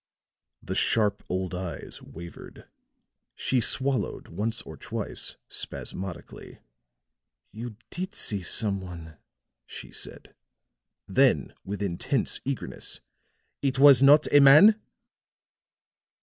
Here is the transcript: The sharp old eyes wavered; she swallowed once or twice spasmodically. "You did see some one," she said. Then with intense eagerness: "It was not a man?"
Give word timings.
The 0.63 0.73
sharp 0.73 1.21
old 1.29 1.53
eyes 1.53 2.01
wavered; 2.01 2.65
she 3.35 3.61
swallowed 3.61 4.29
once 4.29 4.63
or 4.63 4.75
twice 4.75 5.35
spasmodically. 5.47 6.57
"You 7.51 7.75
did 7.91 8.15
see 8.15 8.41
some 8.41 8.81
one," 8.81 9.17
she 9.67 9.91
said. 9.91 10.33
Then 11.07 11.53
with 11.63 11.83
intense 11.83 12.41
eagerness: 12.43 12.99
"It 13.61 13.77
was 13.77 14.01
not 14.01 14.25
a 14.33 14.39
man?" 14.41 14.81